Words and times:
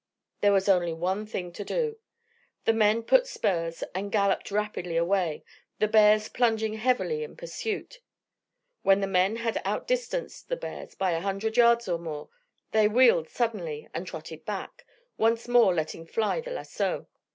There 0.39 0.51
was 0.51 0.67
only 0.67 0.93
one 0.93 1.27
thing 1.27 1.51
to 1.51 1.63
do. 1.63 1.99
The 2.65 2.73
men 2.73 3.03
put 3.03 3.27
spurs 3.27 3.83
and 3.93 4.11
galloped 4.11 4.49
rapidly 4.49 4.97
away, 4.97 5.43
the 5.77 5.87
bears 5.87 6.27
plunging 6.27 6.73
heavily 6.73 7.23
in 7.23 7.35
pursuit. 7.37 7.99
When 8.81 8.99
the 9.01 9.05
men 9.05 9.35
had 9.35 9.61
outdistanced 9.63 10.49
the 10.49 10.57
bears 10.57 10.95
by 10.95 11.11
a 11.11 11.21
hundred 11.21 11.55
yards 11.55 11.87
or 11.87 11.99
more, 11.99 12.29
they 12.71 12.87
wheeled 12.87 13.29
suddenly 13.29 13.87
and 13.93 14.07
trotted 14.07 14.43
back, 14.43 14.87
once 15.19 15.47
more 15.47 15.71
letting 15.71 16.07
fly 16.07 16.41
the 16.41 16.49
lasso. 16.49 17.05